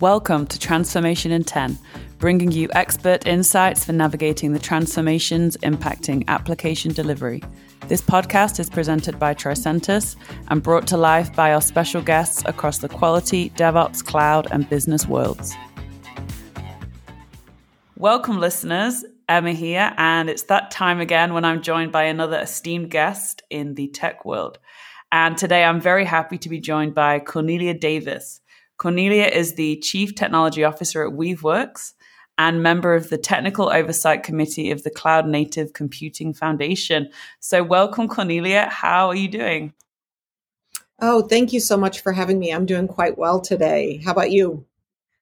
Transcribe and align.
Welcome 0.00 0.46
to 0.46 0.60
Transformation 0.60 1.32
in 1.32 1.42
10, 1.42 1.76
bringing 2.18 2.52
you 2.52 2.68
expert 2.72 3.26
insights 3.26 3.84
for 3.84 3.90
navigating 3.90 4.52
the 4.52 4.60
transformations 4.60 5.56
impacting 5.56 6.22
application 6.28 6.92
delivery. 6.92 7.42
This 7.88 8.00
podcast 8.00 8.60
is 8.60 8.70
presented 8.70 9.18
by 9.18 9.34
Tricentis 9.34 10.14
and 10.46 10.62
brought 10.62 10.86
to 10.86 10.96
life 10.96 11.34
by 11.34 11.52
our 11.52 11.60
special 11.60 12.00
guests 12.00 12.44
across 12.46 12.78
the 12.78 12.88
quality, 12.88 13.50
DevOps, 13.56 14.04
cloud, 14.04 14.46
and 14.52 14.70
business 14.70 15.08
worlds. 15.08 15.56
Welcome, 17.96 18.38
listeners. 18.38 19.04
Emma 19.28 19.50
here, 19.50 19.92
and 19.96 20.30
it's 20.30 20.44
that 20.44 20.70
time 20.70 21.00
again 21.00 21.34
when 21.34 21.44
I'm 21.44 21.60
joined 21.60 21.90
by 21.90 22.04
another 22.04 22.38
esteemed 22.38 22.92
guest 22.92 23.42
in 23.50 23.74
the 23.74 23.88
tech 23.88 24.24
world. 24.24 24.60
And 25.10 25.36
today 25.36 25.64
I'm 25.64 25.80
very 25.80 26.04
happy 26.04 26.38
to 26.38 26.48
be 26.48 26.60
joined 26.60 26.94
by 26.94 27.18
Cornelia 27.18 27.74
Davis. 27.74 28.40
Cornelia 28.78 29.24
is 29.24 29.54
the 29.54 29.76
Chief 29.76 30.14
Technology 30.14 30.62
Officer 30.62 31.04
at 31.04 31.12
Weaveworks 31.12 31.94
and 32.38 32.62
member 32.62 32.94
of 32.94 33.10
the 33.10 33.18
Technical 33.18 33.70
Oversight 33.70 34.22
Committee 34.22 34.70
of 34.70 34.84
the 34.84 34.90
Cloud 34.90 35.26
Native 35.26 35.72
Computing 35.72 36.32
Foundation. 36.32 37.10
So, 37.40 37.64
welcome, 37.64 38.06
Cornelia. 38.06 38.68
How 38.70 39.08
are 39.08 39.16
you 39.16 39.26
doing? 39.26 39.74
Oh, 41.00 41.22
thank 41.22 41.52
you 41.52 41.58
so 41.58 41.76
much 41.76 42.00
for 42.00 42.12
having 42.12 42.38
me. 42.38 42.52
I'm 42.52 42.66
doing 42.66 42.86
quite 42.86 43.18
well 43.18 43.40
today. 43.40 44.00
How 44.04 44.12
about 44.12 44.30
you? 44.30 44.64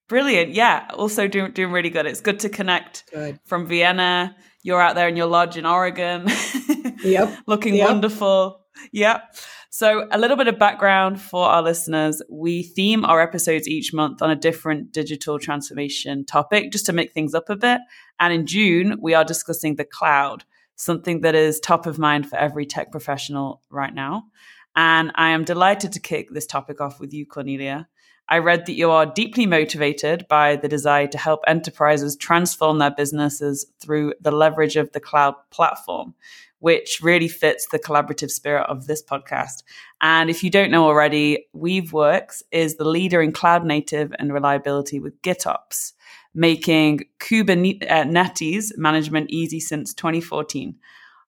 Brilliant. 0.08 0.52
Yeah, 0.52 0.88
also 0.92 1.26
doing, 1.26 1.52
doing 1.52 1.72
really 1.72 1.90
good. 1.90 2.04
It's 2.06 2.20
good 2.20 2.40
to 2.40 2.50
connect 2.50 3.10
good. 3.10 3.40
from 3.44 3.66
Vienna. 3.66 4.36
You're 4.62 4.80
out 4.80 4.94
there 4.94 5.08
in 5.08 5.16
your 5.16 5.26
lodge 5.26 5.56
in 5.56 5.64
Oregon. 5.64 6.28
yep. 7.02 7.38
Looking 7.46 7.74
yep. 7.74 7.88
wonderful. 7.88 8.60
Yep. 8.92 9.34
So, 9.78 10.08
a 10.10 10.16
little 10.16 10.38
bit 10.38 10.48
of 10.48 10.58
background 10.58 11.20
for 11.20 11.44
our 11.44 11.60
listeners. 11.60 12.22
We 12.30 12.62
theme 12.62 13.04
our 13.04 13.20
episodes 13.20 13.68
each 13.68 13.92
month 13.92 14.22
on 14.22 14.30
a 14.30 14.34
different 14.34 14.90
digital 14.90 15.38
transformation 15.38 16.24
topic 16.24 16.72
just 16.72 16.86
to 16.86 16.94
make 16.94 17.12
things 17.12 17.34
up 17.34 17.50
a 17.50 17.56
bit. 17.56 17.82
And 18.18 18.32
in 18.32 18.46
June, 18.46 18.96
we 19.02 19.12
are 19.12 19.22
discussing 19.22 19.76
the 19.76 19.84
cloud, 19.84 20.44
something 20.76 21.20
that 21.20 21.34
is 21.34 21.60
top 21.60 21.84
of 21.84 21.98
mind 21.98 22.26
for 22.26 22.36
every 22.36 22.64
tech 22.64 22.90
professional 22.90 23.60
right 23.68 23.92
now. 23.92 24.28
And 24.74 25.12
I 25.14 25.28
am 25.28 25.44
delighted 25.44 25.92
to 25.92 26.00
kick 26.00 26.30
this 26.30 26.46
topic 26.46 26.80
off 26.80 26.98
with 26.98 27.12
you, 27.12 27.26
Cornelia. 27.26 27.86
I 28.30 28.38
read 28.38 28.64
that 28.66 28.76
you 28.76 28.90
are 28.90 29.04
deeply 29.04 29.44
motivated 29.44 30.26
by 30.26 30.56
the 30.56 30.68
desire 30.68 31.06
to 31.08 31.18
help 31.18 31.40
enterprises 31.46 32.16
transform 32.16 32.78
their 32.78 32.90
businesses 32.90 33.66
through 33.78 34.14
the 34.22 34.32
leverage 34.32 34.76
of 34.76 34.90
the 34.92 35.00
cloud 35.00 35.34
platform 35.50 36.14
which 36.58 37.00
really 37.02 37.28
fits 37.28 37.66
the 37.70 37.78
collaborative 37.78 38.30
spirit 38.30 38.64
of 38.68 38.86
this 38.86 39.02
podcast. 39.02 39.62
And 40.00 40.30
if 40.30 40.42
you 40.42 40.50
don't 40.50 40.70
know 40.70 40.84
already, 40.84 41.46
Weaveworks 41.54 42.42
is 42.50 42.76
the 42.76 42.88
leader 42.88 43.20
in 43.20 43.32
cloud 43.32 43.64
native 43.64 44.12
and 44.18 44.32
reliability 44.32 44.98
with 45.00 45.20
GitOps, 45.22 45.92
making 46.34 47.00
Kubernetes 47.18 48.76
management 48.76 49.30
easy 49.30 49.60
since 49.60 49.94
2014. 49.94 50.76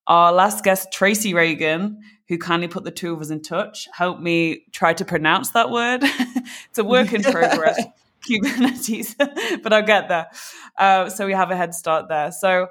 Our 0.06 0.32
last 0.32 0.64
guest, 0.64 0.90
Tracy 0.90 1.34
Ragan, 1.34 1.98
who 2.28 2.38
kindly 2.38 2.68
put 2.68 2.84
the 2.84 2.90
two 2.90 3.12
of 3.12 3.20
us 3.20 3.30
in 3.30 3.42
touch, 3.42 3.88
helped 3.92 4.22
me 4.22 4.64
try 4.72 4.94
to 4.94 5.04
pronounce 5.04 5.50
that 5.50 5.70
word. 5.70 6.00
it's 6.02 6.78
a 6.78 6.84
work 6.84 7.12
in 7.12 7.22
progress. 7.22 7.82
Kubernetes, 8.28 9.14
but 9.62 9.72
I'll 9.72 9.82
get 9.82 10.08
there. 10.08 10.28
Uh, 10.76 11.08
so 11.08 11.26
we 11.26 11.32
have 11.32 11.50
a 11.50 11.56
head 11.56 11.74
start 11.74 12.08
there. 12.08 12.32
So 12.32 12.68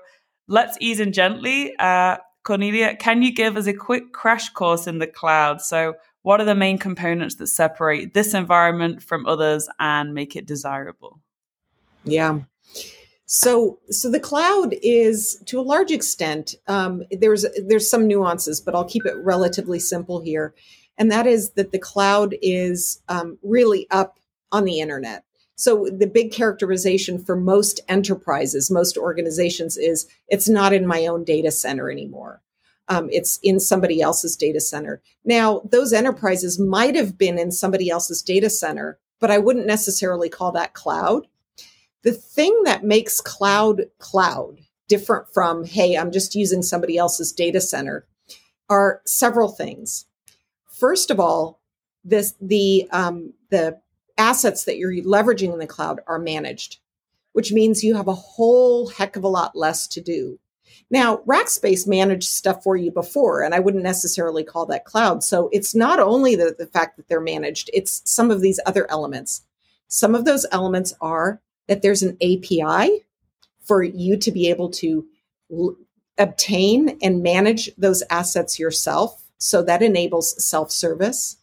let's 0.47 0.77
ease 0.79 0.99
in 0.99 1.13
gently. 1.13 1.75
Uh, 1.77 2.17
Cornelia, 2.47 2.95
can 2.95 3.21
you 3.21 3.33
give 3.33 3.57
us 3.57 3.67
a 3.67 3.73
quick 3.73 4.13
crash 4.13 4.47
course 4.47 4.87
in 4.87 4.99
the 4.99 5.05
cloud? 5.05 5.61
So, 5.61 5.95
what 6.21 6.39
are 6.39 6.45
the 6.45 6.55
main 6.55 6.77
components 6.77 7.35
that 7.35 7.47
separate 7.47 8.13
this 8.13 8.33
environment 8.33 9.03
from 9.03 9.25
others 9.25 9.67
and 9.81 10.13
make 10.13 10.33
it 10.37 10.45
desirable? 10.45 11.19
Yeah. 12.05 12.39
So, 13.25 13.79
so 13.89 14.09
the 14.09 14.21
cloud 14.21 14.75
is 14.81 15.43
to 15.47 15.59
a 15.59 15.61
large 15.61 15.91
extent. 15.91 16.55
Um, 16.67 17.03
there's 17.11 17.45
there's 17.65 17.89
some 17.89 18.07
nuances, 18.07 18.61
but 18.61 18.75
I'll 18.75 18.85
keep 18.85 19.05
it 19.05 19.17
relatively 19.17 19.79
simple 19.79 20.21
here, 20.21 20.55
and 20.97 21.11
that 21.11 21.27
is 21.27 21.51
that 21.51 21.73
the 21.73 21.79
cloud 21.79 22.33
is 22.41 23.01
um, 23.09 23.37
really 23.43 23.87
up 23.91 24.21
on 24.53 24.63
the 24.63 24.79
internet. 24.79 25.25
So 25.57 25.87
the 25.91 26.07
big 26.07 26.31
characterization 26.31 27.17
for 27.17 27.35
most 27.35 27.81
enterprises, 27.89 28.69
most 28.69 28.95
organizations 28.95 29.75
is 29.75 30.07
it's 30.27 30.47
not 30.47 30.71
in 30.71 30.85
my 30.85 31.07
own 31.07 31.23
data 31.23 31.49
center 31.49 31.89
anymore. 31.89 32.41
Um, 32.87 33.09
it's 33.11 33.39
in 33.41 33.59
somebody 33.59 33.99
else's 33.99 34.35
data 34.35 34.61
center. 34.61 35.01
Now, 35.25 35.61
those 35.69 35.93
enterprises 35.93 36.59
might 36.59 36.95
have 36.95 37.17
been 37.17 37.39
in 37.39 37.51
somebody 37.51 37.89
else's 37.89 38.21
data 38.21 38.51
center, 38.51 38.99
but 39.19 39.31
I 39.31 39.39
wouldn't 39.39 39.65
necessarily 39.65 40.29
call 40.29 40.51
that 40.51 40.75
cloud. 40.75 41.27
The 42.03 42.13
thing 42.13 42.61
that 42.63 42.85
makes 42.85 43.19
cloud 43.19 43.87
cloud 43.97 44.59
different 44.87 45.25
from, 45.33 45.65
hey, 45.65 45.97
I'm 45.97 46.11
just 46.11 46.35
using 46.35 46.61
somebody 46.61 46.97
else's 46.97 47.33
data 47.33 47.59
center 47.59 48.05
are 48.69 49.01
several 49.05 49.49
things. 49.49 50.05
First 50.69 51.09
of 51.09 51.19
all, 51.19 51.59
this 52.03 52.35
the 52.39 52.87
um, 52.91 53.33
the 53.49 53.81
assets 54.17 54.65
that 54.65 54.77
you're 54.77 54.93
leveraging 54.93 55.53
in 55.53 55.59
the 55.59 55.67
cloud 55.67 56.01
are 56.07 56.19
managed, 56.19 56.79
which 57.33 57.51
means 57.51 57.83
you 57.83 57.95
have 57.95 58.07
a 58.07 58.13
whole 58.13 58.87
heck 58.87 59.15
of 59.15 59.23
a 59.23 59.29
lot 59.29 59.55
less 59.55 59.87
to 59.87 60.01
do. 60.01 60.39
Now, 60.89 61.17
Rackspace 61.27 61.87
managed 61.87 62.29
stuff 62.29 62.63
for 62.63 62.75
you 62.75 62.91
before, 62.91 63.41
and 63.41 63.53
I 63.53 63.59
wouldn't 63.59 63.83
necessarily 63.83 64.43
call 64.43 64.65
that 64.67 64.85
cloud. 64.85 65.23
So 65.23 65.49
it's 65.51 65.75
not 65.75 65.99
only 65.99 66.35
the, 66.35 66.55
the 66.57 66.67
fact 66.67 66.97
that 66.97 67.07
they're 67.07 67.19
managed, 67.19 67.69
it's 67.73 68.01
some 68.05 68.31
of 68.31 68.41
these 68.41 68.59
other 68.65 68.89
elements. 68.89 69.43
Some 69.87 70.15
of 70.15 70.25
those 70.25 70.45
elements 70.51 70.93
are 71.01 71.41
that 71.67 71.81
there's 71.81 72.03
an 72.03 72.17
API 72.21 73.05
for 73.63 73.83
you 73.83 74.17
to 74.17 74.31
be 74.31 74.49
able 74.49 74.69
to 74.69 75.05
l- 75.51 75.75
obtain 76.17 76.97
and 77.01 77.21
manage 77.21 77.69
those 77.77 78.03
assets 78.09 78.57
yourself. 78.57 79.23
So 79.37 79.61
that 79.63 79.81
enables 79.83 80.43
self 80.43 80.71
service. 80.71 81.37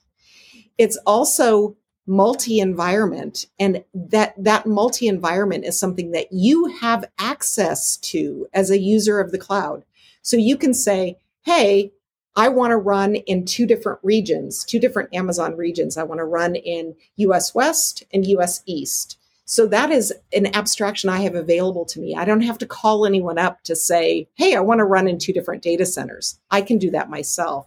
It's 0.78 0.96
also 1.06 1.76
multi 2.06 2.60
environment 2.60 3.46
and 3.58 3.82
that 3.94 4.34
that 4.36 4.66
multi 4.66 5.08
environment 5.08 5.64
is 5.64 5.78
something 5.78 6.10
that 6.10 6.28
you 6.30 6.66
have 6.66 7.04
access 7.18 7.96
to 7.96 8.46
as 8.52 8.70
a 8.70 8.78
user 8.78 9.20
of 9.20 9.32
the 9.32 9.38
cloud. 9.38 9.84
So 10.22 10.36
you 10.36 10.56
can 10.56 10.74
say 10.74 11.18
hey 11.42 11.92
i 12.36 12.48
want 12.48 12.70
to 12.72 12.76
run 12.76 13.14
in 13.14 13.44
two 13.44 13.66
different 13.66 13.98
regions 14.02 14.64
two 14.64 14.78
different 14.78 15.14
amazon 15.14 15.56
regions. 15.56 15.96
I 15.96 16.02
want 16.02 16.18
to 16.18 16.24
run 16.24 16.56
in 16.56 16.94
us 17.18 17.54
west 17.54 18.02
and 18.12 18.24
us 18.26 18.62
east. 18.66 19.18
So 19.46 19.66
that 19.66 19.90
is 19.90 20.12
an 20.34 20.54
abstraction 20.54 21.08
i 21.08 21.22
have 21.22 21.34
available 21.34 21.86
to 21.86 22.00
me. 22.00 22.14
I 22.14 22.26
don't 22.26 22.42
have 22.42 22.58
to 22.58 22.66
call 22.66 23.06
anyone 23.06 23.38
up 23.38 23.62
to 23.64 23.74
say 23.74 24.28
hey 24.34 24.54
i 24.54 24.60
want 24.60 24.80
to 24.80 24.84
run 24.84 25.08
in 25.08 25.18
two 25.18 25.32
different 25.32 25.62
data 25.62 25.86
centers. 25.86 26.38
I 26.50 26.60
can 26.60 26.76
do 26.76 26.90
that 26.90 27.08
myself. 27.08 27.66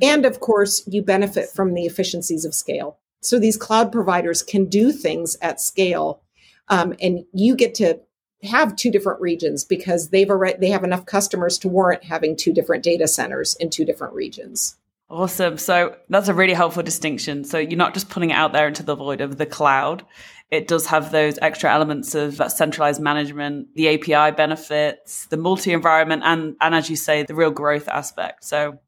And 0.00 0.24
of 0.24 0.38
course 0.38 0.86
you 0.86 1.02
benefit 1.02 1.48
from 1.48 1.74
the 1.74 1.86
efficiencies 1.86 2.44
of 2.44 2.54
scale 2.54 2.98
so 3.22 3.38
these 3.38 3.56
cloud 3.56 3.90
providers 3.90 4.42
can 4.42 4.66
do 4.66 4.92
things 4.92 5.36
at 5.40 5.60
scale, 5.60 6.22
um, 6.68 6.94
and 7.00 7.24
you 7.32 7.56
get 7.56 7.74
to 7.76 8.00
have 8.42 8.74
two 8.74 8.90
different 8.90 9.20
regions 9.20 9.64
because 9.64 10.10
they've 10.10 10.28
already 10.28 10.58
they 10.58 10.70
have 10.70 10.84
enough 10.84 11.06
customers 11.06 11.58
to 11.58 11.68
warrant 11.68 12.04
having 12.04 12.36
two 12.36 12.52
different 12.52 12.82
data 12.82 13.06
centers 13.06 13.54
in 13.56 13.70
two 13.70 13.84
different 13.84 14.14
regions. 14.14 14.76
Awesome. 15.08 15.58
So 15.58 15.94
that's 16.08 16.28
a 16.28 16.34
really 16.34 16.54
helpful 16.54 16.82
distinction. 16.82 17.44
So 17.44 17.58
you're 17.58 17.76
not 17.76 17.92
just 17.92 18.08
putting 18.08 18.30
it 18.30 18.34
out 18.34 18.52
there 18.52 18.66
into 18.66 18.82
the 18.82 18.96
void 18.96 19.20
of 19.20 19.36
the 19.36 19.44
cloud. 19.44 20.04
It 20.50 20.68
does 20.68 20.86
have 20.86 21.12
those 21.12 21.38
extra 21.42 21.72
elements 21.72 22.14
of 22.14 22.38
that 22.38 22.52
centralized 22.52 23.00
management, 23.00 23.68
the 23.74 23.88
API 23.94 24.34
benefits, 24.34 25.26
the 25.26 25.36
multi 25.36 25.72
environment, 25.72 26.22
and 26.24 26.56
and 26.60 26.74
as 26.74 26.90
you 26.90 26.96
say, 26.96 27.22
the 27.22 27.34
real 27.34 27.50
growth 27.50 27.88
aspect. 27.88 28.44
So 28.44 28.78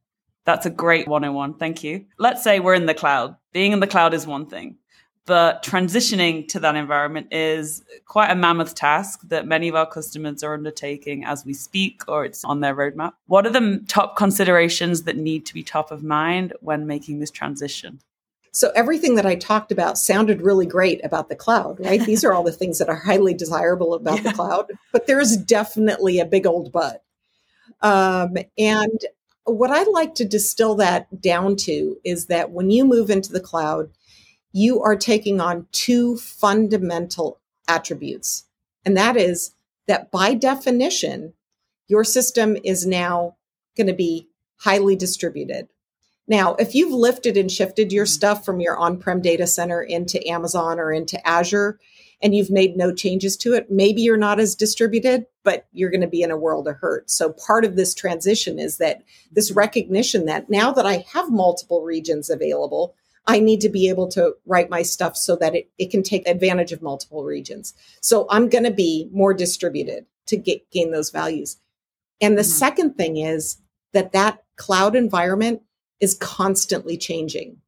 that's 0.44 0.66
a 0.66 0.70
great 0.70 1.08
101. 1.08 1.54
Thank 1.54 1.82
you. 1.82 2.04
Let's 2.18 2.42
say 2.42 2.60
we're 2.60 2.74
in 2.74 2.86
the 2.86 2.94
cloud. 2.94 3.36
Being 3.52 3.72
in 3.72 3.80
the 3.80 3.86
cloud 3.86 4.14
is 4.14 4.26
one 4.26 4.46
thing, 4.46 4.76
but 5.26 5.62
transitioning 5.62 6.46
to 6.48 6.60
that 6.60 6.76
environment 6.76 7.28
is 7.32 7.82
quite 8.06 8.30
a 8.30 8.34
mammoth 8.34 8.74
task 8.74 9.20
that 9.28 9.46
many 9.46 9.68
of 9.68 9.74
our 9.74 9.86
customers 9.86 10.42
are 10.42 10.54
undertaking 10.54 11.24
as 11.24 11.46
we 11.46 11.54
speak 11.54 12.02
or 12.08 12.24
it's 12.24 12.44
on 12.44 12.60
their 12.60 12.74
roadmap. 12.74 13.12
What 13.26 13.46
are 13.46 13.50
the 13.50 13.82
top 13.88 14.16
considerations 14.16 15.04
that 15.04 15.16
need 15.16 15.46
to 15.46 15.54
be 15.54 15.62
top 15.62 15.90
of 15.90 16.02
mind 16.02 16.52
when 16.60 16.86
making 16.86 17.20
this 17.20 17.30
transition? 17.30 18.00
So 18.52 18.70
everything 18.76 19.16
that 19.16 19.26
I 19.26 19.34
talked 19.34 19.72
about 19.72 19.98
sounded 19.98 20.40
really 20.40 20.66
great 20.66 21.04
about 21.04 21.28
the 21.28 21.34
cloud, 21.34 21.80
right? 21.80 22.00
These 22.00 22.22
are 22.22 22.32
all 22.32 22.44
the 22.44 22.52
things 22.52 22.78
that 22.78 22.88
are 22.88 22.94
highly 22.94 23.34
desirable 23.34 23.94
about 23.94 24.22
yeah. 24.22 24.30
the 24.30 24.32
cloud, 24.32 24.70
but 24.92 25.08
there's 25.08 25.36
definitely 25.36 26.20
a 26.20 26.24
big 26.24 26.46
old 26.46 26.70
but. 26.70 27.02
Um, 27.80 28.36
and 28.56 29.04
what 29.44 29.70
I 29.70 29.84
like 29.84 30.14
to 30.16 30.24
distill 30.24 30.74
that 30.76 31.20
down 31.20 31.56
to 31.56 31.98
is 32.04 32.26
that 32.26 32.50
when 32.50 32.70
you 32.70 32.84
move 32.84 33.10
into 33.10 33.32
the 33.32 33.40
cloud, 33.40 33.90
you 34.52 34.80
are 34.82 34.96
taking 34.96 35.40
on 35.40 35.66
two 35.72 36.16
fundamental 36.16 37.40
attributes. 37.68 38.44
And 38.84 38.96
that 38.96 39.16
is 39.16 39.54
that 39.86 40.10
by 40.10 40.34
definition, 40.34 41.34
your 41.88 42.04
system 42.04 42.56
is 42.64 42.86
now 42.86 43.36
going 43.76 43.86
to 43.86 43.94
be 43.94 44.28
highly 44.58 44.96
distributed. 44.96 45.68
Now, 46.26 46.54
if 46.54 46.74
you've 46.74 46.92
lifted 46.92 47.36
and 47.36 47.50
shifted 47.50 47.92
your 47.92 48.04
mm-hmm. 48.06 48.10
stuff 48.10 48.44
from 48.44 48.60
your 48.60 48.76
on 48.78 48.98
prem 48.98 49.20
data 49.20 49.46
center 49.46 49.82
into 49.82 50.26
Amazon 50.26 50.78
or 50.78 50.92
into 50.92 51.24
Azure, 51.26 51.78
and 52.22 52.34
you've 52.34 52.50
made 52.50 52.76
no 52.76 52.92
changes 52.92 53.36
to 53.38 53.54
it, 53.54 53.70
maybe 53.70 54.02
you're 54.02 54.16
not 54.16 54.40
as 54.40 54.54
distributed, 54.54 55.26
but 55.42 55.66
you're 55.72 55.90
going 55.90 56.00
to 56.00 56.06
be 56.06 56.22
in 56.22 56.30
a 56.30 56.36
world 56.36 56.68
of 56.68 56.76
hurt. 56.76 57.10
So, 57.10 57.32
part 57.32 57.64
of 57.64 57.76
this 57.76 57.94
transition 57.94 58.58
is 58.58 58.78
that 58.78 59.02
this 59.32 59.50
recognition 59.52 60.26
that 60.26 60.50
now 60.50 60.72
that 60.72 60.86
I 60.86 61.04
have 61.12 61.30
multiple 61.30 61.82
regions 61.82 62.30
available, 62.30 62.94
I 63.26 63.40
need 63.40 63.60
to 63.62 63.68
be 63.68 63.88
able 63.88 64.08
to 64.08 64.34
write 64.46 64.70
my 64.70 64.82
stuff 64.82 65.16
so 65.16 65.36
that 65.36 65.54
it, 65.54 65.70
it 65.78 65.90
can 65.90 66.02
take 66.02 66.28
advantage 66.28 66.72
of 66.72 66.82
multiple 66.82 67.24
regions. 67.24 67.74
So, 68.00 68.26
I'm 68.30 68.48
going 68.48 68.64
to 68.64 68.70
be 68.70 69.08
more 69.12 69.34
distributed 69.34 70.06
to 70.26 70.36
get, 70.36 70.70
gain 70.70 70.92
those 70.92 71.10
values. 71.10 71.58
And 72.20 72.38
the 72.38 72.42
mm-hmm. 72.42 72.50
second 72.50 72.94
thing 72.94 73.18
is 73.18 73.58
that 73.92 74.12
that 74.12 74.42
cloud 74.56 74.96
environment 74.96 75.62
is 76.00 76.14
constantly 76.14 76.96
changing. 76.96 77.58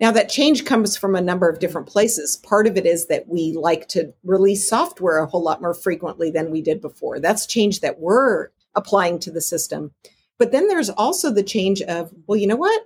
Now, 0.00 0.10
that 0.10 0.28
change 0.28 0.64
comes 0.64 0.96
from 0.96 1.14
a 1.14 1.20
number 1.20 1.48
of 1.48 1.60
different 1.60 1.86
places. 1.86 2.36
Part 2.36 2.66
of 2.66 2.76
it 2.76 2.84
is 2.84 3.06
that 3.06 3.28
we 3.28 3.52
like 3.52 3.86
to 3.88 4.12
release 4.24 4.68
software 4.68 5.18
a 5.18 5.26
whole 5.26 5.42
lot 5.42 5.62
more 5.62 5.74
frequently 5.74 6.30
than 6.30 6.50
we 6.50 6.62
did 6.62 6.80
before. 6.80 7.20
That's 7.20 7.46
change 7.46 7.80
that 7.80 8.00
we're 8.00 8.48
applying 8.74 9.20
to 9.20 9.30
the 9.30 9.40
system. 9.40 9.92
But 10.36 10.50
then 10.50 10.66
there's 10.66 10.90
also 10.90 11.30
the 11.30 11.44
change 11.44 11.80
of, 11.82 12.12
well, 12.26 12.38
you 12.38 12.48
know 12.48 12.56
what? 12.56 12.82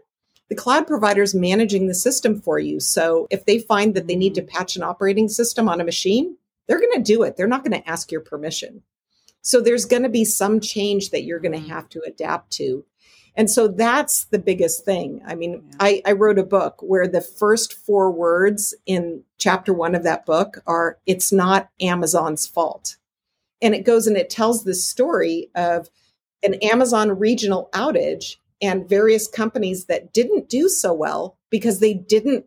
The 0.50 0.55
cloud 0.55 0.87
provider 0.87 1.22
is 1.22 1.34
managing 1.34 1.88
the 1.88 1.94
system 1.94 2.40
for 2.40 2.58
you. 2.58 2.78
So 2.78 3.26
if 3.31 3.46
they 3.46 3.58
find 3.58 3.94
that 3.94 4.06
they 4.06 4.16
need 4.16 4.34
to 4.34 4.43
patch 4.43 4.76
an 4.76 4.82
operating 4.82 5.28
system 5.28 5.69
on 5.69 5.81
a 5.81 5.84
machine, 5.84 6.37
they're 6.66 6.81
going 6.81 6.93
to 6.93 7.02
do 7.02 7.22
it. 7.22 7.37
They're 7.37 7.46
not 7.46 7.64
going 7.64 7.81
to 7.81 7.88
ask 7.88 8.12
your 8.12 8.20
permission. 8.20 8.82
So 9.40 9.61
there's 9.61 9.87
going 9.87 10.02
to 10.02 10.08
be 10.11 10.25
some 10.25 10.61
change 10.61 11.11
that 11.11 11.25
you're 11.25 11.40
going 11.40 11.52
to 11.52 11.58
mm-hmm. 11.58 11.70
have 11.70 11.88
to 11.90 12.02
adapt 12.06 12.50
to. 12.54 12.84
And 13.38 13.49
so 13.49 13.69
that's 13.69 14.25
the 14.25 14.38
biggest 14.40 14.85
thing. 14.85 15.23
I 15.25 15.37
mean, 15.37 15.62
yeah. 15.64 15.76
I, 15.79 16.02
I 16.05 16.12
wrote 16.12 16.40
a 16.40 16.44
book 16.44 16.82
where 16.82 17.06
the 17.06 17.20
first 17.20 17.73
four 17.73 18.11
words 18.11 18.75
in 18.85 19.23
chapter 19.38 19.73
one 19.73 19.94
of 19.94 20.02
that 20.02 20.26
book 20.26 20.58
are, 20.67 20.99
it's 21.06 21.31
not 21.31 21.70
Amazon's 21.81 22.49
fault. 22.49 22.96
And 23.62 23.76
it 23.76 23.85
goes 23.85 24.08
and 24.08 24.17
it 24.17 24.29
tells 24.29 24.64
this 24.64 24.85
story 24.85 25.50
of 25.55 25.88
an 26.43 26.55
Amazon 26.55 27.17
regional 27.17 27.70
outage 27.73 28.37
and 28.61 28.88
various 28.88 29.29
companies 29.29 29.85
that 29.85 30.12
didn't 30.12 30.49
do 30.49 30.69
so 30.69 30.93
well 30.93 31.38
because 31.49 31.79
they 31.79 31.94
didn't 31.94 32.44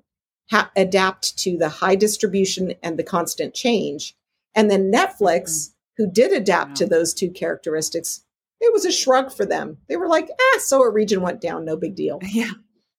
ha- 0.50 0.72
adapt 0.76 1.38
to 1.40 1.58
the 1.58 1.70
high 1.70 1.96
distribution 1.96 2.74
and 2.84 3.00
the 3.00 3.04
constant 3.04 3.54
change. 3.54 4.14
And 4.54 4.70
then 4.70 4.92
Netflix, 4.92 5.42
mm-hmm. 5.42 6.04
who 6.04 6.12
did 6.12 6.34
adapt 6.34 6.72
yeah. 6.72 6.76
to 6.76 6.86
those 6.88 7.14
two 7.14 7.32
characteristics, 7.32 8.26
it 8.62 8.72
was 8.72 8.86
a 8.86 8.92
shrug 8.92 9.34
for 9.34 9.46
them. 9.46 9.78
They 9.90 9.98
were 9.98 10.08
like, 10.08 10.30
ah, 10.40 10.60
so 10.60 10.82
a 10.84 10.90
region 10.90 11.22
went 11.22 11.42
down, 11.42 11.66
no 11.66 11.76
big 11.76 11.96
deal. 11.96 12.20
Yeah. 12.32 12.52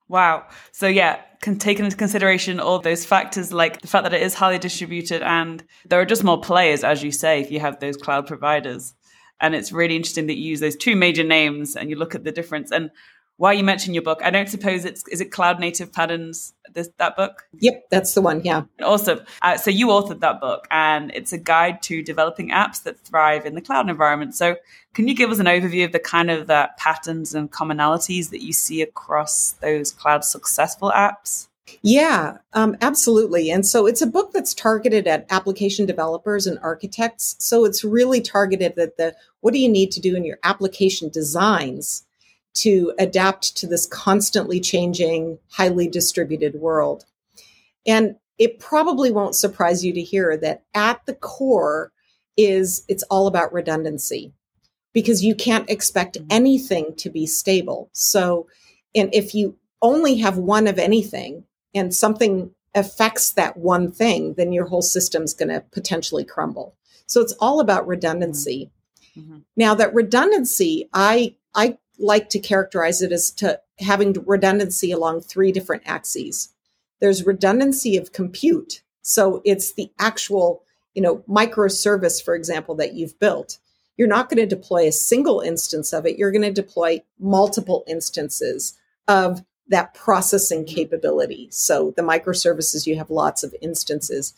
Wow. 0.08 0.46
So 0.72 0.88
yeah, 0.88 1.22
can 1.40 1.58
take 1.58 1.80
into 1.80 1.96
consideration 1.96 2.60
all 2.60 2.78
those 2.80 3.06
factors 3.06 3.50
like 3.50 3.80
the 3.80 3.88
fact 3.88 4.04
that 4.04 4.12
it 4.12 4.20
is 4.20 4.34
highly 4.34 4.58
distributed 4.58 5.22
and 5.22 5.64
there 5.86 5.98
are 6.00 6.04
just 6.04 6.22
more 6.22 6.38
players, 6.38 6.84
as 6.84 7.02
you 7.02 7.10
say, 7.10 7.40
if 7.40 7.50
you 7.50 7.60
have 7.60 7.80
those 7.80 7.96
cloud 7.96 8.26
providers. 8.26 8.92
And 9.40 9.54
it's 9.54 9.72
really 9.72 9.96
interesting 9.96 10.26
that 10.26 10.36
you 10.36 10.50
use 10.50 10.60
those 10.60 10.76
two 10.76 10.96
major 10.96 11.24
names 11.24 11.76
and 11.76 11.88
you 11.88 11.96
look 11.96 12.14
at 12.14 12.24
the 12.24 12.30
difference. 12.30 12.70
And 12.70 12.90
why 13.42 13.52
you 13.52 13.64
mention 13.64 13.92
your 13.92 14.04
book. 14.04 14.20
I 14.22 14.30
don't 14.30 14.48
suppose 14.48 14.84
it's 14.84 15.02
is 15.08 15.20
it 15.20 15.32
Cloud 15.32 15.58
Native 15.58 15.92
Patterns 15.92 16.54
this 16.74 16.88
that 16.98 17.16
book? 17.16 17.44
Yep, 17.58 17.86
that's 17.90 18.14
the 18.14 18.20
one. 18.20 18.40
Yeah, 18.44 18.62
awesome. 18.80 19.22
Uh, 19.42 19.56
so 19.56 19.68
you 19.68 19.88
authored 19.88 20.20
that 20.20 20.40
book, 20.40 20.68
and 20.70 21.10
it's 21.12 21.32
a 21.32 21.38
guide 21.38 21.82
to 21.82 22.04
developing 22.04 22.50
apps 22.50 22.84
that 22.84 23.00
thrive 23.00 23.44
in 23.44 23.56
the 23.56 23.60
cloud 23.60 23.90
environment. 23.90 24.36
So 24.36 24.58
can 24.94 25.08
you 25.08 25.16
give 25.16 25.32
us 25.32 25.40
an 25.40 25.46
overview 25.46 25.84
of 25.84 25.90
the 25.90 25.98
kind 25.98 26.30
of 26.30 26.48
uh, 26.50 26.68
patterns 26.78 27.34
and 27.34 27.50
commonalities 27.50 28.30
that 28.30 28.44
you 28.44 28.52
see 28.52 28.80
across 28.80 29.54
those 29.54 29.90
cloud 29.90 30.24
successful 30.24 30.92
apps? 30.94 31.48
Yeah, 31.82 32.36
um, 32.52 32.76
absolutely. 32.80 33.50
And 33.50 33.66
so 33.66 33.86
it's 33.88 34.02
a 34.02 34.06
book 34.06 34.30
that's 34.30 34.54
targeted 34.54 35.08
at 35.08 35.26
application 35.30 35.84
developers 35.84 36.46
and 36.46 36.60
architects. 36.60 37.34
So 37.40 37.64
it's 37.64 37.82
really 37.82 38.20
targeted 38.20 38.78
at 38.78 38.96
the 38.98 39.16
what 39.40 39.52
do 39.52 39.58
you 39.58 39.68
need 39.68 39.90
to 39.92 40.00
do 40.00 40.14
in 40.14 40.24
your 40.24 40.38
application 40.44 41.08
designs 41.08 42.04
to 42.54 42.92
adapt 42.98 43.56
to 43.56 43.66
this 43.66 43.86
constantly 43.86 44.60
changing, 44.60 45.38
highly 45.50 45.88
distributed 45.88 46.54
world. 46.56 47.04
And 47.86 48.16
it 48.38 48.58
probably 48.58 49.10
won't 49.10 49.36
surprise 49.36 49.84
you 49.84 49.92
to 49.92 50.02
hear 50.02 50.36
that 50.36 50.64
at 50.74 51.04
the 51.06 51.14
core 51.14 51.92
is 52.36 52.84
it's 52.88 53.04
all 53.04 53.26
about 53.26 53.52
redundancy 53.52 54.32
because 54.92 55.22
you 55.22 55.34
can't 55.34 55.68
expect 55.70 56.18
mm-hmm. 56.18 56.26
anything 56.30 56.94
to 56.96 57.10
be 57.10 57.26
stable. 57.26 57.90
So, 57.92 58.46
and 58.94 59.14
if 59.14 59.34
you 59.34 59.56
only 59.80 60.16
have 60.18 60.38
one 60.38 60.66
of 60.66 60.78
anything 60.78 61.44
and 61.74 61.94
something 61.94 62.54
affects 62.74 63.32
that 63.32 63.56
one 63.56 63.90
thing, 63.90 64.34
then 64.34 64.52
your 64.52 64.66
whole 64.66 64.82
system's 64.82 65.34
going 65.34 65.48
to 65.48 65.60
potentially 65.72 66.24
crumble. 66.24 66.74
So 67.06 67.20
it's 67.20 67.34
all 67.40 67.60
about 67.60 67.86
redundancy. 67.86 68.70
Mm-hmm. 69.16 69.38
Now 69.56 69.74
that 69.74 69.94
redundancy, 69.94 70.88
I 70.94 71.36
I 71.54 71.78
like 72.02 72.28
to 72.30 72.38
characterize 72.38 73.00
it 73.00 73.12
as 73.12 73.30
to 73.32 73.60
having 73.78 74.14
redundancy 74.26 74.92
along 74.92 75.22
three 75.22 75.52
different 75.52 75.82
axes. 75.86 76.52
There's 77.00 77.26
redundancy 77.26 77.96
of 77.96 78.12
compute. 78.12 78.82
So 79.02 79.40
it's 79.44 79.72
the 79.72 79.90
actual, 79.98 80.62
you 80.94 81.02
know, 81.02 81.18
microservice, 81.28 82.22
for 82.22 82.34
example, 82.34 82.74
that 82.76 82.94
you've 82.94 83.18
built. 83.18 83.58
You're 83.96 84.08
not 84.08 84.28
going 84.28 84.46
to 84.46 84.54
deploy 84.56 84.86
a 84.86 84.92
single 84.92 85.40
instance 85.40 85.92
of 85.92 86.06
it. 86.06 86.18
You're 86.18 86.32
going 86.32 86.42
to 86.42 86.52
deploy 86.52 87.02
multiple 87.18 87.84
instances 87.86 88.78
of 89.08 89.42
that 89.68 89.94
processing 89.94 90.64
mm-hmm. 90.64 90.74
capability. 90.74 91.48
So 91.50 91.92
the 91.96 92.02
microservices, 92.02 92.86
you 92.86 92.96
have 92.96 93.10
lots 93.10 93.42
of 93.42 93.54
instances. 93.60 94.34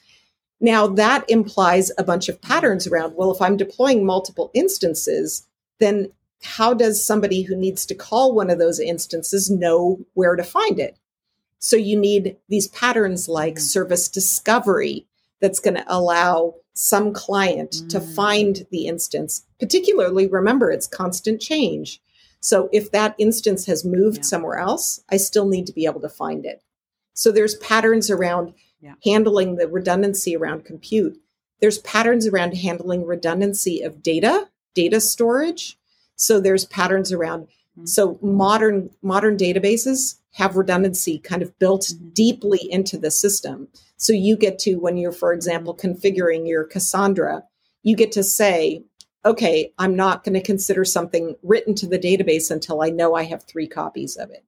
Now 0.60 0.86
that 0.86 1.28
implies 1.28 1.90
a 1.98 2.04
bunch 2.04 2.28
of 2.28 2.40
patterns 2.40 2.86
around, 2.86 3.14
well, 3.16 3.32
if 3.32 3.42
I'm 3.42 3.56
deploying 3.56 4.06
multiple 4.06 4.50
instances, 4.54 5.46
then 5.80 6.12
how 6.44 6.74
does 6.74 7.04
somebody 7.04 7.42
who 7.42 7.56
needs 7.56 7.86
to 7.86 7.94
call 7.94 8.34
one 8.34 8.50
of 8.50 8.58
those 8.58 8.80
instances 8.80 9.50
know 9.50 10.00
where 10.14 10.36
to 10.36 10.44
find 10.44 10.78
it? 10.78 10.98
So 11.58 11.76
you 11.76 11.98
need 11.98 12.36
these 12.48 12.68
patterns 12.68 13.28
like 13.28 13.54
mm. 13.54 13.60
service 13.60 14.08
discovery 14.08 15.06
that's 15.40 15.60
going 15.60 15.76
to 15.76 15.84
allow 15.86 16.54
some 16.74 17.12
client 17.12 17.70
mm. 17.70 17.88
to 17.88 18.00
find 18.00 18.66
the 18.70 18.86
instance. 18.86 19.46
Particularly, 19.58 20.26
remember, 20.26 20.70
it's 20.70 20.86
constant 20.86 21.40
change. 21.40 22.00
So 22.40 22.68
if 22.72 22.90
that 22.90 23.14
instance 23.16 23.64
has 23.66 23.84
moved 23.84 24.18
yeah. 24.18 24.24
somewhere 24.24 24.58
else, 24.58 25.00
I 25.10 25.16
still 25.16 25.48
need 25.48 25.66
to 25.66 25.72
be 25.72 25.86
able 25.86 26.02
to 26.02 26.08
find 26.10 26.44
it. 26.44 26.62
So 27.14 27.32
there's 27.32 27.54
patterns 27.56 28.10
around 28.10 28.52
yeah. 28.80 28.94
handling 29.04 29.56
the 29.56 29.66
redundancy 29.66 30.36
around 30.36 30.66
compute. 30.66 31.18
There's 31.60 31.78
patterns 31.78 32.26
around 32.26 32.56
handling 32.56 33.06
redundancy 33.06 33.80
of 33.80 34.02
data, 34.02 34.50
data 34.74 35.00
storage. 35.00 35.78
So 36.16 36.40
there's 36.40 36.64
patterns 36.66 37.12
around. 37.12 37.42
Mm-hmm. 37.42 37.86
So 37.86 38.18
modern 38.22 38.90
modern 39.02 39.36
databases 39.36 40.16
have 40.32 40.56
redundancy 40.56 41.18
kind 41.18 41.42
of 41.42 41.58
built 41.58 41.82
mm-hmm. 41.82 42.08
deeply 42.10 42.60
into 42.70 42.98
the 42.98 43.10
system. 43.10 43.68
So 43.96 44.12
you 44.12 44.36
get 44.36 44.58
to 44.60 44.76
when 44.76 44.96
you're, 44.96 45.12
for 45.12 45.32
example, 45.32 45.76
configuring 45.76 46.48
your 46.48 46.64
Cassandra, 46.64 47.44
you 47.82 47.96
get 47.96 48.12
to 48.12 48.22
say, 48.22 48.82
okay, 49.24 49.72
I'm 49.78 49.96
not 49.96 50.24
going 50.24 50.34
to 50.34 50.42
consider 50.42 50.84
something 50.84 51.36
written 51.42 51.74
to 51.76 51.86
the 51.86 51.98
database 51.98 52.50
until 52.50 52.82
I 52.82 52.90
know 52.90 53.14
I 53.14 53.24
have 53.24 53.44
three 53.44 53.66
copies 53.66 54.16
of 54.16 54.30
it. 54.30 54.44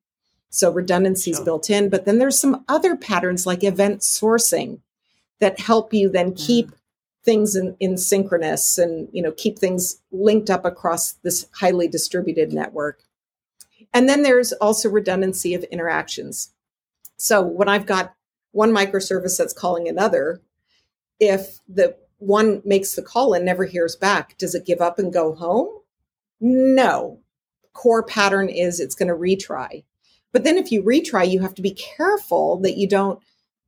So 0.50 0.70
redundancy 0.70 1.30
is 1.30 1.38
sure. 1.38 1.44
built 1.44 1.70
in, 1.70 1.88
but 1.88 2.04
then 2.04 2.18
there's 2.18 2.40
some 2.40 2.64
other 2.68 2.96
patterns 2.96 3.46
like 3.46 3.64
event 3.64 4.00
sourcing 4.00 4.80
that 5.38 5.61
help 5.61 5.92
you 5.92 6.08
then 6.08 6.32
mm-hmm. 6.32 6.46
keep 6.46 6.73
things 7.26 7.56
in, 7.56 7.76
in 7.80 7.99
synchronous 7.99 8.78
and 8.78 9.09
you 9.12 9.21
know 9.21 9.33
keep 9.33 9.59
things 9.59 10.00
linked 10.12 10.49
up 10.49 10.64
across 10.64 11.12
this 11.25 11.47
highly 11.56 11.88
distributed 11.88 12.52
network. 12.52 13.02
And 13.92 14.09
then 14.09 14.23
there's 14.23 14.52
also 14.52 14.88
redundancy 14.88 15.52
of 15.52 15.64
interactions. 15.64 16.54
So 17.18 17.42
when 17.42 17.68
i've 17.68 17.87
got 17.87 18.14
one 18.52 18.71
microservice 18.71 19.37
that's 19.37 19.52
calling 19.52 19.88
another 19.88 20.40
if 21.21 21.59
the 21.68 21.97
one 22.18 22.62
makes 22.64 22.95
the 22.95 23.02
call 23.02 23.35
and 23.35 23.45
never 23.45 23.64
hears 23.64 23.97
back 23.97 24.38
does 24.38 24.54
it 24.54 24.64
give 24.64 24.80
up 24.80 24.99
and 24.99 25.12
go 25.12 25.35
home? 25.35 25.68
No. 26.40 27.21
Core 27.75 28.02
pattern 28.02 28.49
is 28.49 28.80
it's 28.80 28.95
going 28.95 29.09
to 29.09 29.14
retry. 29.14 29.85
But 30.33 30.45
then 30.45 30.56
if 30.56 30.71
you 30.71 30.83
retry 30.83 31.28
you 31.28 31.40
have 31.40 31.54
to 31.54 31.62
be 31.62 31.73
careful 31.73 32.59
that 32.61 32.76
you 32.76 32.88
don't 32.88 33.21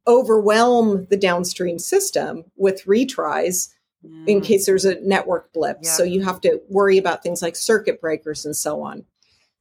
overwhelm 0.06 1.06
the 1.10 1.16
downstream 1.16 1.78
system 1.78 2.44
with 2.56 2.84
retries 2.84 3.68
mm. 4.04 4.26
in 4.26 4.40
case 4.40 4.66
there's 4.66 4.84
a 4.84 5.00
network 5.00 5.52
blip. 5.52 5.78
Yeah. 5.82 5.90
So 5.90 6.02
you 6.04 6.24
have 6.24 6.40
to 6.42 6.60
worry 6.68 6.98
about 6.98 7.22
things 7.22 7.42
like 7.42 7.56
circuit 7.56 8.00
breakers 8.00 8.44
and 8.44 8.56
so 8.56 8.82
on. 8.82 9.04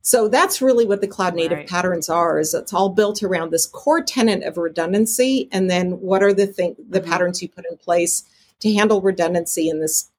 So 0.01 0.29
that's 0.29 0.61
really 0.61 0.85
what 0.85 1.01
the 1.01 1.07
cloud 1.07 1.35
native 1.35 1.57
right. 1.57 1.67
patterns 1.67 2.07
are 2.07 2.39
is 2.39 2.53
it's 2.53 2.71
all 2.71 2.89
built 2.89 3.21
around 3.23 3.51
this 3.51 3.65
core 3.65 4.01
tenet 4.01 4.41
of 4.43 4.57
redundancy 4.57 5.49
and 5.51 5.69
then 5.69 5.99
what 5.99 6.23
are 6.23 6.33
the 6.33 6.47
thing 6.47 6.77
the 6.77 7.01
mm-hmm. 7.01 7.11
patterns 7.11 7.41
you 7.41 7.49
put 7.49 7.65
in 7.69 7.75
place 7.75 8.23
to 8.61 8.73
handle 8.73 9.01
redundancy 9.01 9.67
in 9.67 9.81
this 9.81 10.09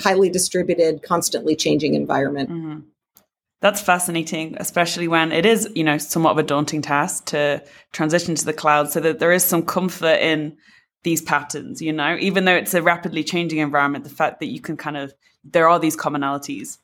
highly 0.00 0.28
distributed 0.28 1.02
constantly 1.02 1.54
changing 1.54 1.94
environment. 1.94 2.50
Mm-hmm. 2.50 2.80
That's 3.62 3.80
fascinating, 3.80 4.56
especially 4.58 5.06
when 5.06 5.30
it 5.30 5.46
is, 5.46 5.68
you 5.76 5.84
know, 5.84 5.96
somewhat 5.96 6.32
of 6.32 6.38
a 6.38 6.42
daunting 6.42 6.82
task 6.82 7.26
to 7.26 7.62
transition 7.92 8.34
to 8.34 8.44
the 8.44 8.52
cloud 8.52 8.90
so 8.90 8.98
that 8.98 9.20
there 9.20 9.30
is 9.30 9.44
some 9.44 9.62
comfort 9.62 10.18
in 10.20 10.56
these 11.04 11.22
patterns, 11.22 11.80
you 11.80 11.92
know, 11.92 12.16
even 12.20 12.44
though 12.44 12.56
it's 12.56 12.74
a 12.74 12.82
rapidly 12.82 13.22
changing 13.22 13.60
environment, 13.60 14.02
the 14.02 14.10
fact 14.10 14.40
that 14.40 14.46
you 14.46 14.60
can 14.60 14.76
kind 14.76 14.96
of, 14.96 15.14
there 15.44 15.68
are 15.68 15.78
these 15.78 15.96
commonalities 15.96 16.78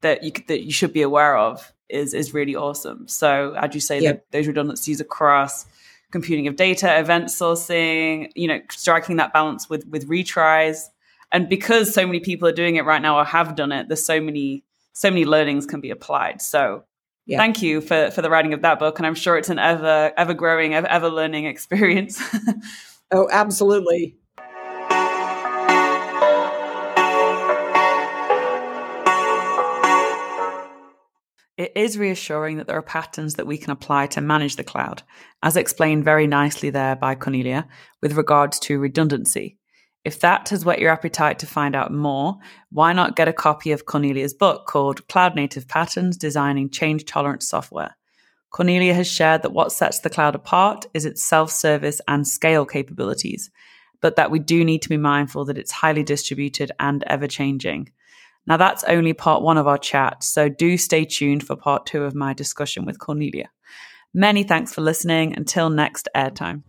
that 0.00 0.24
you, 0.24 0.32
that 0.48 0.64
you 0.64 0.72
should 0.72 0.92
be 0.92 1.02
aware 1.02 1.36
of 1.36 1.72
is, 1.88 2.14
is 2.14 2.34
really 2.34 2.56
awesome. 2.56 3.06
So 3.06 3.54
as 3.54 3.72
you 3.72 3.80
say, 3.80 4.20
those 4.32 4.48
redundancies 4.48 5.00
across 5.00 5.66
computing 6.10 6.48
of 6.48 6.56
data, 6.56 6.98
event 6.98 7.26
sourcing, 7.26 8.30
you 8.34 8.48
know, 8.48 8.60
striking 8.70 9.16
that 9.16 9.32
balance 9.32 9.70
with, 9.70 9.86
with 9.86 10.08
retries. 10.08 10.84
And 11.30 11.48
because 11.48 11.94
so 11.94 12.06
many 12.06 12.18
people 12.20 12.48
are 12.48 12.52
doing 12.52 12.76
it 12.76 12.84
right 12.84 13.02
now 13.02 13.18
or 13.18 13.24
have 13.24 13.54
done 13.54 13.70
it, 13.70 13.88
there's 13.88 14.04
so 14.04 14.20
many 14.20 14.64
so 14.94 15.10
many 15.10 15.24
learnings 15.24 15.66
can 15.66 15.80
be 15.80 15.90
applied. 15.90 16.40
So 16.40 16.84
yeah. 17.26 17.36
thank 17.36 17.60
you 17.60 17.80
for 17.80 18.10
for 18.10 18.22
the 18.22 18.30
writing 18.30 18.54
of 18.54 18.62
that 18.62 18.78
book, 18.78 18.98
and 18.98 19.06
I'm 19.06 19.14
sure 19.14 19.36
it's 19.36 19.50
an 19.50 19.58
ever 19.58 20.12
ever 20.16 20.32
growing, 20.32 20.74
ever, 20.74 20.86
ever 20.86 21.10
learning 21.10 21.44
experience. 21.44 22.22
oh, 23.12 23.28
absolutely. 23.30 24.16
It 31.56 31.70
is 31.76 31.96
reassuring 31.96 32.56
that 32.56 32.66
there 32.66 32.76
are 32.76 32.82
patterns 32.82 33.34
that 33.34 33.46
we 33.46 33.58
can 33.58 33.70
apply 33.70 34.08
to 34.08 34.20
manage 34.20 34.56
the 34.56 34.64
cloud, 34.64 35.04
as 35.40 35.56
explained 35.56 36.04
very 36.04 36.26
nicely 36.26 36.70
there 36.70 36.96
by 36.96 37.14
Cornelia 37.14 37.68
with 38.02 38.14
regards 38.14 38.58
to 38.60 38.80
redundancy. 38.80 39.56
If 40.04 40.20
that 40.20 40.50
has 40.50 40.64
whet 40.66 40.80
your 40.80 40.90
appetite 40.90 41.38
to 41.38 41.46
find 41.46 41.74
out 41.74 41.90
more, 41.90 42.36
why 42.70 42.92
not 42.92 43.16
get 43.16 43.26
a 43.26 43.32
copy 43.32 43.72
of 43.72 43.86
Cornelia's 43.86 44.34
book 44.34 44.66
called 44.66 45.06
Cloud 45.08 45.34
Native 45.34 45.66
Patterns 45.66 46.18
Designing 46.18 46.68
Change 46.68 47.06
Tolerant 47.06 47.42
Software? 47.42 47.96
Cornelia 48.50 48.92
has 48.94 49.08
shared 49.10 49.42
that 49.42 49.52
what 49.52 49.72
sets 49.72 50.00
the 50.00 50.10
cloud 50.10 50.34
apart 50.34 50.86
is 50.92 51.06
its 51.06 51.24
self 51.24 51.50
service 51.50 52.00
and 52.06 52.28
scale 52.28 52.66
capabilities, 52.66 53.50
but 54.02 54.16
that 54.16 54.30
we 54.30 54.38
do 54.38 54.62
need 54.62 54.82
to 54.82 54.90
be 54.90 54.98
mindful 54.98 55.46
that 55.46 55.58
it's 55.58 55.72
highly 55.72 56.02
distributed 56.02 56.70
and 56.78 57.02
ever 57.06 57.26
changing. 57.26 57.88
Now, 58.46 58.58
that's 58.58 58.84
only 58.84 59.14
part 59.14 59.42
one 59.42 59.56
of 59.56 59.66
our 59.66 59.78
chat, 59.78 60.22
so 60.22 60.50
do 60.50 60.76
stay 60.76 61.06
tuned 61.06 61.46
for 61.46 61.56
part 61.56 61.86
two 61.86 62.04
of 62.04 62.14
my 62.14 62.34
discussion 62.34 62.84
with 62.84 62.98
Cornelia. 62.98 63.50
Many 64.12 64.44
thanks 64.44 64.72
for 64.72 64.82
listening. 64.82 65.34
Until 65.34 65.70
next 65.70 66.08
airtime. 66.14 66.62